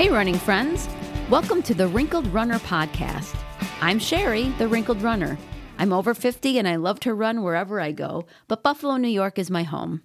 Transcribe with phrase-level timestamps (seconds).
[0.00, 0.88] Hey, running friends.
[1.28, 3.36] Welcome to the Wrinkled Runner podcast.
[3.82, 5.36] I'm Sherry, the Wrinkled Runner.
[5.76, 9.38] I'm over 50 and I love to run wherever I go, but Buffalo, New York
[9.38, 10.00] is my home.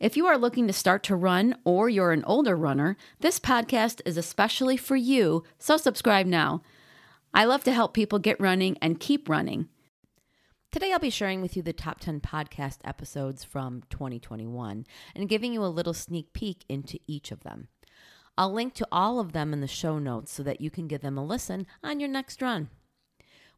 [0.00, 4.00] If you are looking to start to run or you're an older runner, this podcast
[4.06, 6.62] is especially for you, so subscribe now.
[7.34, 9.68] I love to help people get running and keep running.
[10.72, 15.52] Today, I'll be sharing with you the top 10 podcast episodes from 2021 and giving
[15.52, 17.68] you a little sneak peek into each of them.
[18.38, 21.00] I'll link to all of them in the show notes so that you can give
[21.00, 22.68] them a listen on your next run.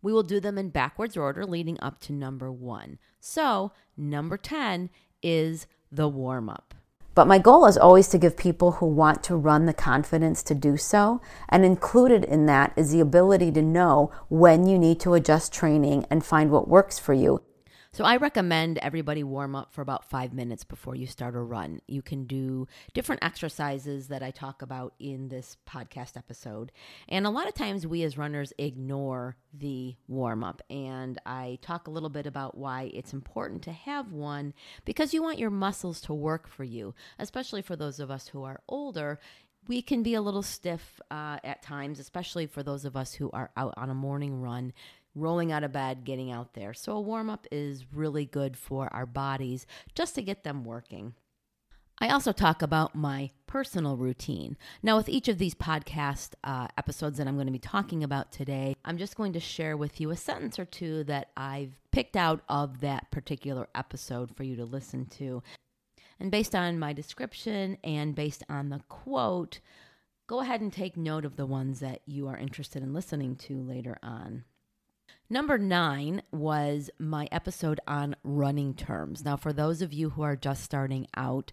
[0.01, 2.99] We will do them in backwards order leading up to number one.
[3.19, 4.91] So, number 10
[5.23, 6.75] is the warm up.
[7.17, 10.55] But my goal is always to give people who want to run the confidence to
[10.55, 11.21] do so.
[11.49, 16.07] And included in that is the ability to know when you need to adjust training
[16.11, 17.43] and find what works for you.
[17.99, 21.81] So I recommend everybody warm up for about five minutes before you start a run.
[21.89, 26.71] You can do different exercises that I talk about in this podcast episode.
[27.09, 30.63] And a lot of times we as runners ignore the warm up.
[30.71, 35.21] And I talk a little bit about why it's important to have one because you
[35.21, 39.19] want your muscles to work for you, especially for those of us who are older
[39.69, 43.31] we can be a little stiff uh, at times, especially for those of us who
[43.33, 44.73] are out on a morning run
[45.21, 46.75] rolling out of bed, getting out there.
[46.75, 51.15] So, a warm up is really good for our bodies just to get them working.
[52.01, 54.57] I also talk about my personal routine.
[54.85, 58.31] Now, with each of these podcast uh, episodes that I'm going to be talking about
[58.31, 62.17] today, I'm just going to share with you a sentence or two that I've picked
[62.17, 65.43] out of that particular episode for you to listen to.
[66.21, 69.59] And based on my description and based on the quote,
[70.29, 73.61] go ahead and take note of the ones that you are interested in listening to
[73.61, 74.45] later on.
[75.31, 79.25] Number nine was my episode on running terms.
[79.25, 81.53] Now, for those of you who are just starting out,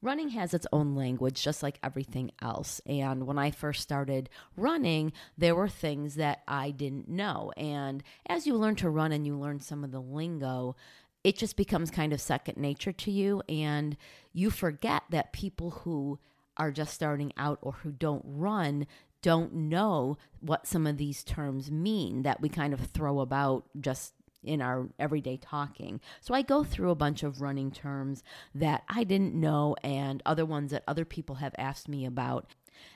[0.00, 2.80] running has its own language, just like everything else.
[2.84, 7.52] And when I first started running, there were things that I didn't know.
[7.56, 10.74] And as you learn to run and you learn some of the lingo,
[11.22, 13.40] it just becomes kind of second nature to you.
[13.48, 13.96] And
[14.32, 16.18] you forget that people who
[16.56, 18.88] are just starting out or who don't run
[19.22, 24.14] don't know what some of these terms mean that we kind of throw about just
[24.42, 26.00] in our everyday talking.
[26.20, 28.22] So I go through a bunch of running terms
[28.54, 32.46] that I didn't know and other ones that other people have asked me about.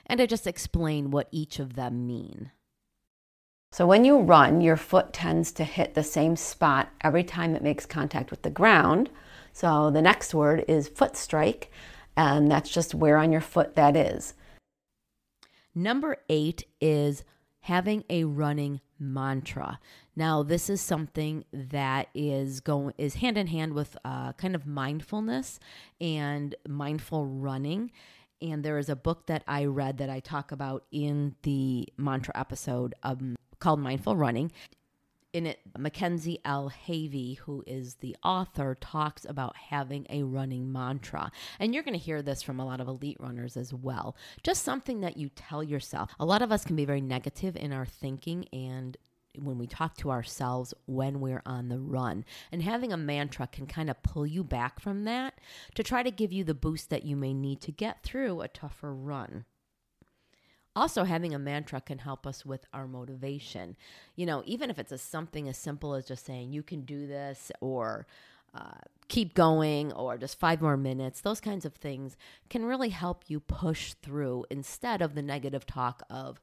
[0.05, 2.51] And I just explain what each of them mean.
[3.71, 7.63] So when you run, your foot tends to hit the same spot every time it
[7.63, 9.09] makes contact with the ground.
[9.53, 11.71] So the next word is foot strike,
[12.15, 14.33] and that's just where on your foot that is.
[15.77, 17.23] Number eight is
[17.59, 19.79] having a running mantra.
[20.15, 24.65] Now, this is something that is going is hand in hand with uh, kind of
[24.65, 25.59] mindfulness
[26.01, 27.91] and mindful running.
[28.41, 32.35] And there is a book that I read that I talk about in the mantra
[32.35, 34.51] episode um, called Mindful Running
[35.33, 36.71] in it, Mackenzie L.
[36.87, 41.31] Havey, who is the author, talks about having a running mantra.
[41.59, 44.15] And you're going to hear this from a lot of elite runners as well.
[44.43, 46.11] Just something that you tell yourself.
[46.19, 48.97] A lot of us can be very negative in our thinking and
[49.39, 52.25] when we talk to ourselves when we're on the run.
[52.51, 55.35] And having a mantra can kind of pull you back from that
[55.75, 58.47] to try to give you the boost that you may need to get through a
[58.47, 59.45] tougher run.
[60.77, 63.75] Also, having a mantra can help us with our motivation.
[64.15, 67.07] You know, even if it's a, something as simple as just saying, you can do
[67.07, 68.05] this, or
[68.53, 72.15] uh, keep going, or just five more minutes, those kinds of things
[72.51, 76.39] can really help you push through instead of the negative talk of,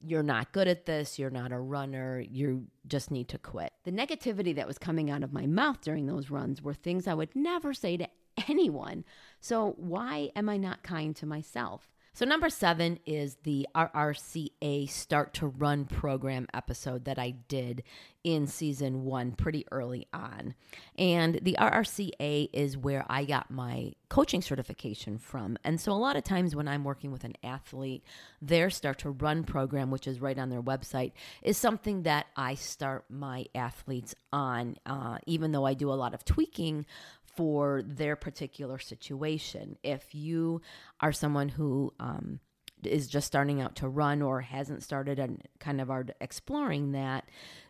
[0.00, 3.72] you're not good at this, you're not a runner, you just need to quit.
[3.82, 7.14] The negativity that was coming out of my mouth during those runs were things I
[7.14, 8.08] would never say to
[8.48, 9.04] anyone.
[9.40, 11.91] So, why am I not kind to myself?
[12.14, 17.84] So, number seven is the RRCA Start to Run program episode that I did
[18.22, 20.54] in season one pretty early on.
[20.98, 25.56] And the RRCA is where I got my coaching certification from.
[25.64, 28.04] And so, a lot of times when I'm working with an athlete,
[28.42, 32.56] their Start to Run program, which is right on their website, is something that I
[32.56, 36.84] start my athletes on, uh, even though I do a lot of tweaking
[37.34, 39.76] for their particular situation.
[39.82, 40.60] If you
[41.00, 42.40] are someone who um,
[42.82, 47.24] is just starting out to run or hasn't started and kind of are exploring that,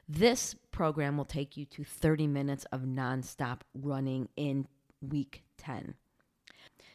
[0.08, 4.66] this program will take you to 30 minutes of nonstop running in
[5.00, 5.94] week 10.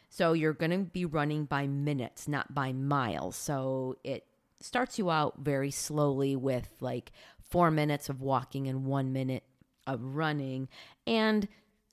[0.09, 3.35] So you're going to be running by minutes, not by miles.
[3.35, 4.25] So it
[4.59, 7.11] starts you out very slowly with like
[7.49, 9.43] four minutes of walking and one minute
[9.85, 10.67] of running.
[11.05, 11.47] And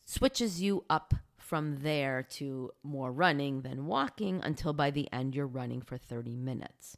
[0.04, 5.46] switches you up from there to more running than walking until by the end you're
[5.46, 6.96] running for 30 minutes.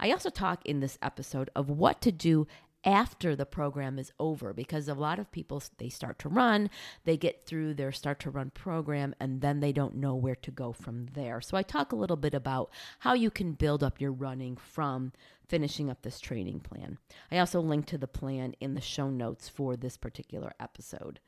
[0.00, 2.46] I also talk in this episode of what to do
[2.84, 6.68] after the program is over because a lot of people they start to run
[7.04, 10.50] they get through their start to run program and then they don't know where to
[10.50, 11.40] go from there.
[11.40, 12.70] So i talk a little bit about
[13.00, 15.12] how you can build up your running from
[15.46, 16.98] finishing up this training plan.
[17.30, 21.20] I also link to the plan in the show notes for this particular episode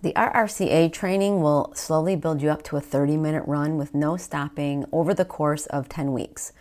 [0.00, 4.16] the RRCA training will slowly build you up to a 30 minute run with no
[4.16, 6.52] stopping over the course of 10 weeks.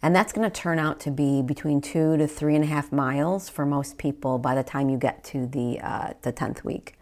[0.00, 2.92] And that's going to turn out to be between two to three and a half
[2.92, 6.98] miles for most people by the time you get to the, uh, the 10th week.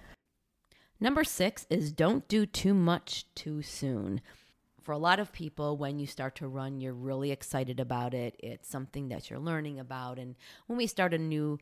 [1.00, 4.20] Number six is don't do too much too soon.
[4.80, 8.36] For a lot of people, when you start to run, you're really excited about it.
[8.38, 10.18] It's something that you're learning about.
[10.18, 10.36] And
[10.68, 11.58] when we start a new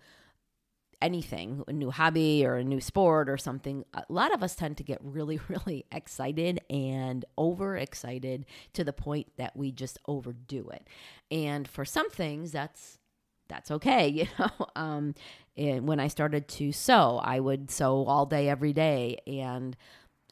[1.02, 4.76] anything, a new hobby or a new sport or something, a lot of us tend
[4.78, 10.86] to get really, really excited and overexcited to the point that we just overdo it.
[11.30, 12.98] And for some things, that's
[13.48, 14.66] that's okay, you know.
[14.76, 15.14] Um,
[15.56, 19.76] when I started to sew, I would sew all day, every day, and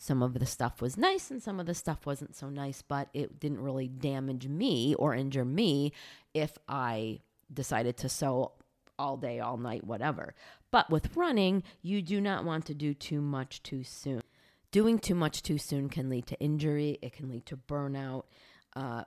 [0.01, 3.09] some of the stuff was nice and some of the stuff wasn't so nice, but
[3.13, 5.93] it didn't really damage me or injure me
[6.35, 7.21] if I
[7.53, 8.53] decided to sew
[8.99, 10.35] all day, all night, whatever.
[10.71, 14.23] But with running, you do not want to do too much too soon.
[14.71, 18.25] Doing too much too soon can lead to injury, it can lead to burnout.
[18.77, 19.05] Uh,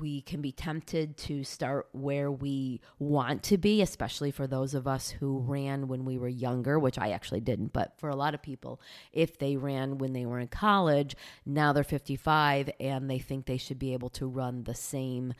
[0.00, 4.86] we can be tempted to start where we want to be, especially for those of
[4.86, 7.72] us who ran when we were younger, which I actually didn't.
[7.72, 8.80] But for a lot of people,
[9.12, 11.16] if they ran when they were in college,
[11.46, 15.32] now they're 55 and they think they should be able to run the same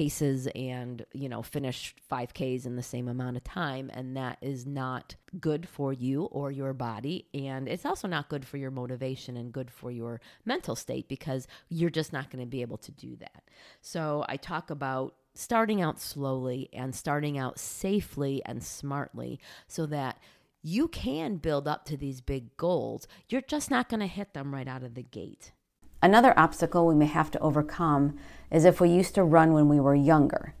[0.00, 4.64] paces and you know finish 5ks in the same amount of time and that is
[4.64, 7.26] not good for you or your body.
[7.34, 11.46] And it's also not good for your motivation and good for your mental state because
[11.68, 13.42] you're just not going to be able to do that.
[13.82, 19.38] So i talk about starting out slowly and starting out safely and smartly
[19.68, 20.18] so that
[20.62, 23.06] you can build up to these big goals.
[23.28, 25.52] You're just not going to hit them right out of the gate
[26.02, 28.16] Another obstacle we may have to overcome
[28.50, 30.54] is if we used to run when we were younger.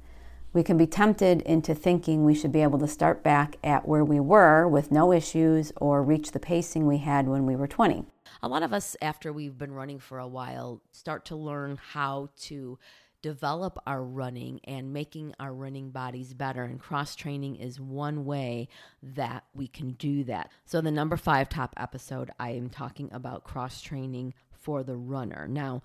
[0.52, 4.04] We can be tempted into thinking we should be able to start back at where
[4.04, 8.04] we were with no issues or reach the pacing we had when we were 20.
[8.42, 12.30] A lot of us, after we've been running for a while, start to learn how
[12.40, 12.78] to
[13.22, 16.64] develop our running and making our running bodies better.
[16.64, 18.68] And cross training is one way
[19.02, 20.50] that we can do that.
[20.64, 25.46] So, the number five top episode, I am talking about cross training for the runner.
[25.48, 25.82] Now,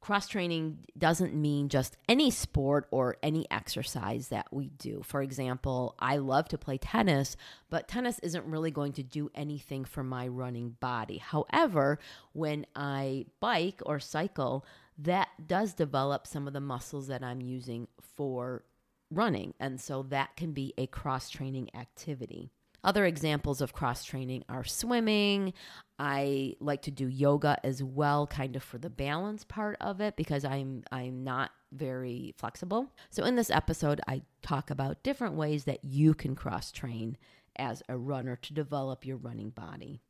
[0.00, 5.00] cross training doesn't mean just any sport or any exercise that we do.
[5.04, 7.36] For example, I love to play tennis,
[7.70, 11.18] but tennis isn't really going to do anything for my running body.
[11.18, 12.00] However,
[12.32, 14.66] when I bike or cycle,
[14.98, 17.86] that does develop some of the muscles that I'm using
[18.16, 18.64] for
[19.08, 19.54] running.
[19.60, 22.50] And so that can be a cross training activity.
[22.84, 25.52] Other examples of cross training are swimming.
[25.98, 30.16] I like to do yoga as well, kind of for the balance part of it
[30.16, 32.92] because I'm I'm not very flexible.
[33.10, 37.16] So in this episode, I talk about different ways that you can cross train
[37.56, 40.00] as a runner to develop your running body.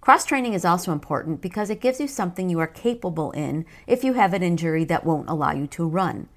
[0.00, 4.02] Cross training is also important because it gives you something you are capable in if
[4.02, 6.28] you have an injury that won't allow you to run.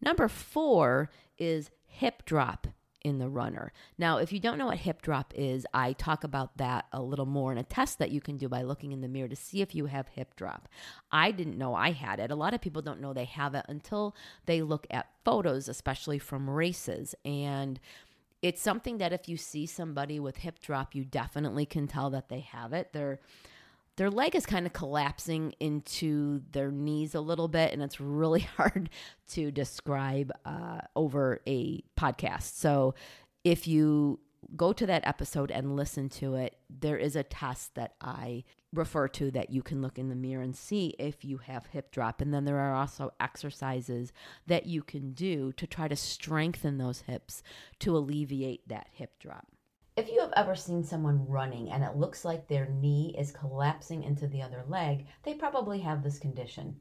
[0.00, 2.68] Number four is hip drop
[3.02, 3.72] in the runner.
[3.98, 7.26] Now, if you don't know what hip drop is, I talk about that a little
[7.26, 9.62] more in a test that you can do by looking in the mirror to see
[9.62, 10.68] if you have hip drop.
[11.10, 12.30] I didn't know I had it.
[12.30, 14.14] A lot of people don't know they have it until
[14.46, 17.14] they look at photos, especially from races.
[17.24, 17.80] And
[18.42, 22.28] it's something that if you see somebody with hip drop, you definitely can tell that
[22.28, 22.92] they have it.
[22.92, 23.20] They're
[24.00, 28.40] their leg is kind of collapsing into their knees a little bit, and it's really
[28.56, 28.88] hard
[29.28, 32.56] to describe uh, over a podcast.
[32.56, 32.94] So
[33.44, 34.20] if you
[34.56, 39.06] go to that episode and listen to it, there is a test that I refer
[39.06, 42.22] to that you can look in the mirror and see if you have hip drop.
[42.22, 44.14] And then there are also exercises
[44.46, 47.42] that you can do to try to strengthen those hips
[47.80, 49.46] to alleviate that hip drop.
[49.96, 54.04] If you have ever seen someone running and it looks like their knee is collapsing
[54.04, 56.76] into the other leg, they probably have this condition.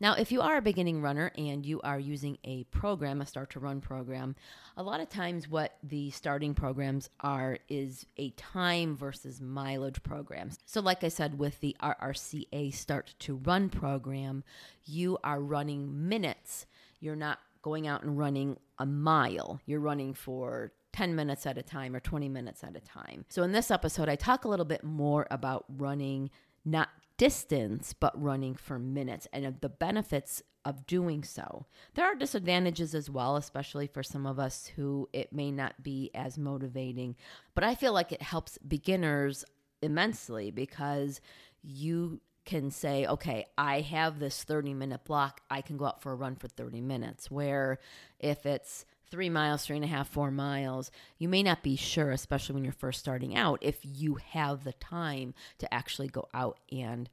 [0.00, 3.50] Now, if you are a beginning runner and you are using a program, a start
[3.50, 4.36] to run program,
[4.76, 10.58] a lot of times what the starting programs are is a time versus mileage programs.
[10.66, 14.44] So, like I said, with the RRCA start to run program,
[14.84, 16.66] you are running minutes.
[17.00, 19.60] You're not going out and running a mile.
[19.66, 23.24] You're running for 10 minutes at a time or 20 minutes at a time.
[23.28, 26.28] So, in this episode, I talk a little bit more about running
[26.64, 26.88] not
[27.18, 31.66] distance, but running for minutes and the benefits of doing so.
[31.94, 36.10] There are disadvantages as well, especially for some of us who it may not be
[36.16, 37.14] as motivating,
[37.54, 39.44] but I feel like it helps beginners
[39.80, 41.20] immensely because
[41.62, 45.42] you can say, okay, I have this 30 minute block.
[45.48, 47.30] I can go out for a run for 30 minutes.
[47.30, 47.78] Where
[48.18, 52.10] if it's three miles, three and a half, four miles, you may not be sure,
[52.10, 56.58] especially when you're first starting out, if you have the time to actually go out
[56.70, 57.08] and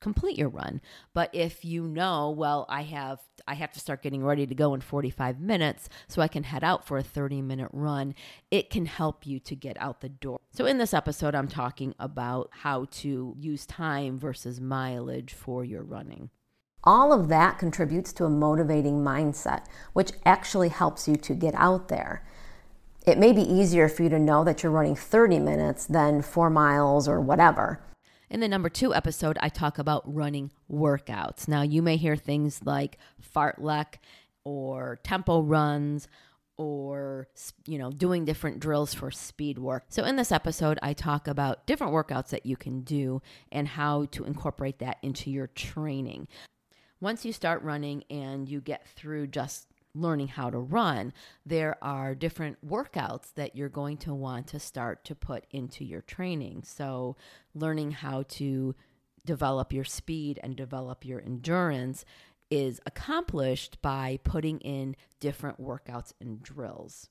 [0.00, 0.80] complete your run.
[1.12, 4.74] But if you know, well, I have I have to start getting ready to go
[4.74, 8.14] in 45 minutes so I can head out for a 30 minute run,
[8.50, 10.40] it can help you to get out the door.
[10.52, 15.82] So in this episode I'm talking about how to use time versus mileage for your
[15.82, 16.30] running.
[16.88, 21.88] All of that contributes to a motivating mindset, which actually helps you to get out
[21.88, 22.26] there.
[23.06, 26.48] It may be easier for you to know that you're running 30 minutes than four
[26.48, 27.78] miles or whatever.
[28.30, 31.46] In the number two episode, I talk about running workouts.
[31.46, 32.96] Now, you may hear things like
[33.36, 33.96] fartlek
[34.44, 36.08] or tempo runs
[36.56, 37.28] or
[37.66, 39.84] you know doing different drills for speed work.
[39.90, 43.20] So in this episode I talk about different workouts that you can do
[43.52, 46.26] and how to incorporate that into your training.
[47.00, 51.12] Once you start running and you get through just learning how to run,
[51.46, 56.02] there are different workouts that you're going to want to start to put into your
[56.02, 56.62] training.
[56.64, 57.16] So,
[57.54, 58.74] learning how to
[59.24, 62.04] develop your speed and develop your endurance
[62.50, 67.08] is accomplished by putting in different workouts and drills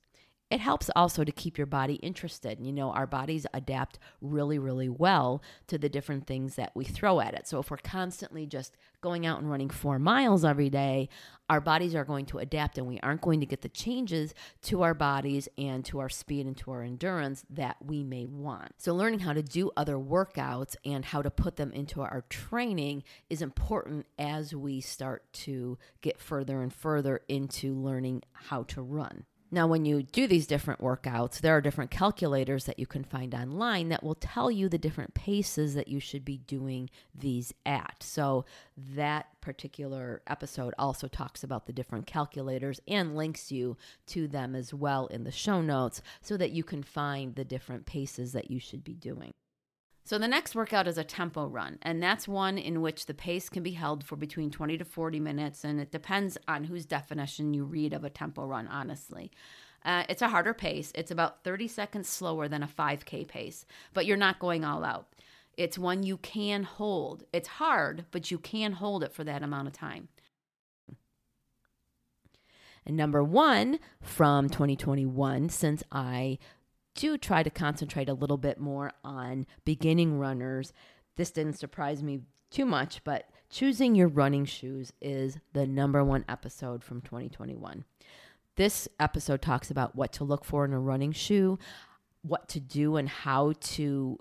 [0.50, 2.60] it helps also to keep your body interested.
[2.62, 7.20] You know, our bodies adapt really, really well to the different things that we throw
[7.20, 7.48] at it.
[7.48, 11.10] So if we're constantly just going out and running four miles every day,
[11.50, 14.84] our bodies are going to adapt and we aren't going to get the changes to
[14.84, 18.72] our bodies and to our speed and to our endurance that we may want.
[18.78, 23.04] So learning how to do other workouts and how to put them into our training
[23.30, 29.26] is important as we start to get further and further into learning how to run.
[29.50, 33.34] Now, when you do these different workouts, there are different calculators that you can find
[33.34, 37.98] online that will tell you the different paces that you should be doing these at.
[38.02, 38.44] So,
[38.76, 43.78] that particular episode also talks about the different calculators and links you
[44.08, 47.86] to them as well in the show notes so that you can find the different
[47.86, 49.34] paces that you should be doing.
[50.08, 53.50] So the next workout is a tempo run, and that's one in which the pace
[53.50, 57.54] can be held for between 20 to 40 minutes, and it depends on whose definition
[57.54, 59.34] you read of a tempo run, honestly.
[59.84, 60.94] Uh, it's a harder pace.
[60.96, 65.10] It's about 30 seconds slower than a 5K pace, but you're not going all out.
[65.58, 67.26] It's one you can hold.
[67.34, 70.08] It's hard, but you can hold it for that amount of time.
[72.86, 76.40] And number one from 2021, since I
[76.98, 80.74] do try to concentrate a little bit more on beginning runners.
[81.16, 86.26] This didn't surprise me too much, but choosing your running shoes is the number one
[86.28, 87.86] episode from 2021.
[88.56, 91.60] This episode talks about what to look for in a running shoe,
[92.24, 94.18] what to do, and how to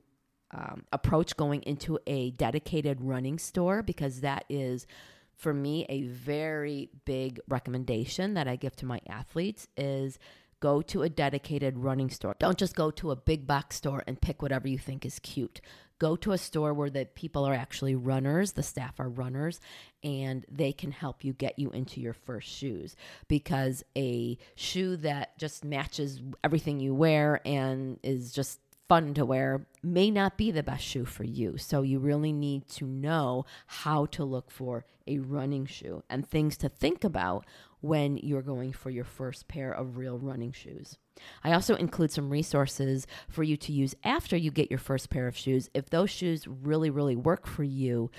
[0.50, 4.87] um, approach going into a dedicated running store because that is
[5.35, 10.18] for me a very big recommendation that I give to my athletes is
[10.60, 12.34] Go to a dedicated running store.
[12.38, 15.60] Don't just go to a big box store and pick whatever you think is cute.
[15.98, 19.60] Go to a store where the people are actually runners, the staff are runners,
[20.02, 22.96] and they can help you get you into your first shoes.
[23.28, 29.66] Because a shoe that just matches everything you wear and is just fun to wear
[29.82, 31.56] may not be the best shoe for you.
[31.58, 36.56] So you really need to know how to look for a running shoe and things
[36.58, 37.46] to think about
[37.86, 40.98] when you're going for your first pair of real running shoes.
[41.42, 45.26] I also include some resources for you to use after you get your first pair
[45.26, 45.70] of shoes.
[45.74, 48.10] If those shoes really, really work for you,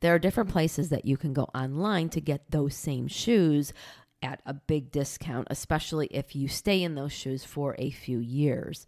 [0.00, 3.72] there are different places that you can go online to get those same shoes
[4.22, 8.86] at a big discount, especially if you stay in those shoes for a few years.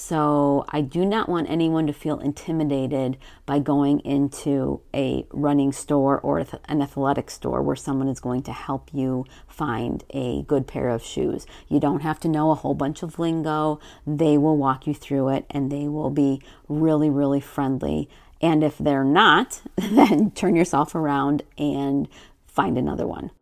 [0.00, 6.20] So I do not want anyone to feel intimidated by going into a running store
[6.20, 10.90] or an athletic store where someone is going to help you find a good pair
[10.90, 11.46] of shoes.
[11.66, 13.80] You don't have to know a whole bunch of lingo.
[14.06, 18.08] They will walk you through it and they will be really, really friendly.
[18.40, 22.08] And if they're not, then turn yourself around and
[22.46, 23.32] find another one.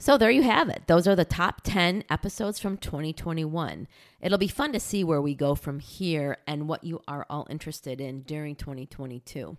[0.00, 0.84] So there you have it.
[0.86, 3.88] Those are the top 10 episodes from 2021.
[4.20, 7.48] It'll be fun to see where we go from here and what you are all
[7.50, 9.56] interested in during 2022.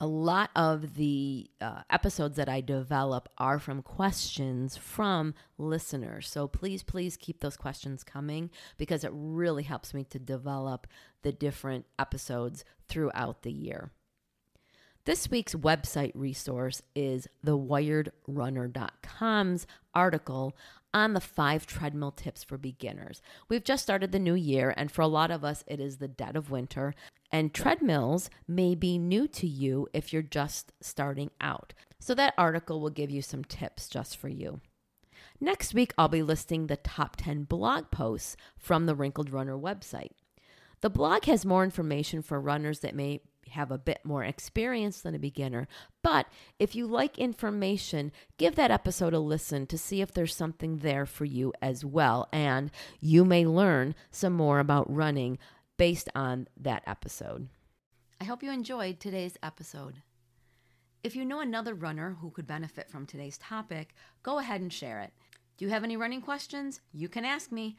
[0.00, 6.28] A lot of the uh, episodes that I develop are from questions from listeners.
[6.30, 10.86] So please, please keep those questions coming because it really helps me to develop
[11.22, 13.90] the different episodes throughout the year.
[15.04, 20.56] This week's website resource is thewiredrunner.com's article
[20.92, 23.22] on the five treadmill tips for beginners.
[23.48, 26.08] We've just started the new year, and for a lot of us, it is the
[26.08, 26.94] dead of winter,
[27.30, 31.72] and treadmills may be new to you if you're just starting out.
[31.98, 34.60] So, that article will give you some tips just for you.
[35.40, 40.12] Next week, I'll be listing the top 10 blog posts from the Wrinkled Runner website.
[40.80, 45.14] The blog has more information for runners that may have a bit more experience than
[45.14, 45.68] a beginner.
[46.02, 46.26] But
[46.58, 51.06] if you like information, give that episode a listen to see if there's something there
[51.06, 52.28] for you as well.
[52.32, 55.38] And you may learn some more about running
[55.76, 57.48] based on that episode.
[58.20, 60.02] I hope you enjoyed today's episode.
[61.04, 65.00] If you know another runner who could benefit from today's topic, go ahead and share
[65.00, 65.12] it.
[65.56, 66.80] Do you have any running questions?
[66.92, 67.76] You can ask me.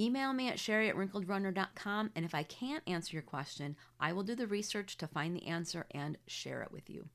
[0.00, 4.22] Email me at sherry at wrinkledrunner.com, and if I can't answer your question, I will
[4.22, 7.08] do the research to find the answer and share it with you.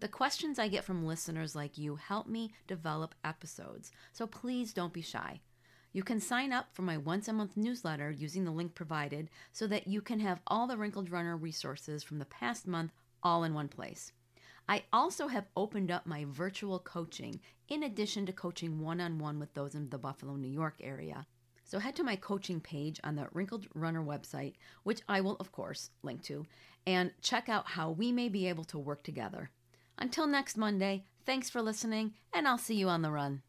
[0.00, 4.92] The questions I get from listeners like you help me develop episodes, so please don't
[4.92, 5.40] be shy.
[5.92, 9.66] You can sign up for my once a month newsletter using the link provided so
[9.66, 13.52] that you can have all the Wrinkled Runner resources from the past month all in
[13.52, 14.12] one place.
[14.68, 19.38] I also have opened up my virtual coaching in addition to coaching one on one
[19.38, 21.26] with those in the Buffalo, New York area.
[21.64, 25.52] So head to my coaching page on the Wrinkled Runner website, which I will, of
[25.52, 26.44] course, link to,
[26.86, 29.50] and check out how we may be able to work together.
[29.98, 33.42] Until next Monday, thanks for listening, and I'll see you on the run.